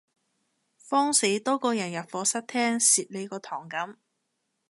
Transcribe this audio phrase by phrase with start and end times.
[0.79, 3.97] 慌死多個人入課室聽蝕你嗰堂噉